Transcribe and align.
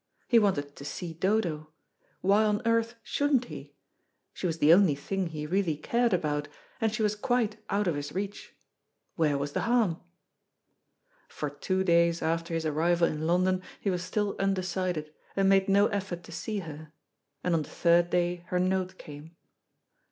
He 0.27 0.39
wanted 0.39 0.75
to 0.77 0.83
see 0.83 1.13
Dodo; 1.13 1.69
why 2.21 2.43
on 2.43 2.63
earth 2.65 2.95
shouldn't 3.03 3.45
he? 3.45 3.75
She 4.33 4.47
was 4.47 4.57
the 4.57 4.73
only 4.73 4.95
thing 4.95 5.27
he 5.27 5.45
really 5.45 5.77
cared 5.77 6.11
about, 6.11 6.47
and 6.81 6.91
she 6.91 7.03
was 7.03 7.15
quite 7.15 7.57
out 7.69 7.85
of 7.85 7.93
his 7.93 8.11
reach. 8.11 8.55
Where 9.15 9.37
was 9.37 9.51
the 9.51 9.61
harm? 9.61 10.01
For 11.27 11.51
two 11.51 11.83
days 11.83 12.23
after 12.23 12.55
his 12.55 12.65
arrival 12.65 13.07
in 13.07 13.27
London 13.27 13.61
he 13.79 13.91
was 13.91 14.01
still 14.01 14.35
undecided, 14.39 15.13
and 15.35 15.47
made 15.49 15.69
no 15.69 15.85
effort 15.89 16.23
to 16.23 16.31
see 16.31 16.61
her, 16.61 16.91
and 17.43 17.53
on 17.53 17.61
the 17.61 17.69
third 17.69 18.09
day 18.09 18.43
her 18.47 18.57
note 18.57 18.97
came. 18.97 19.35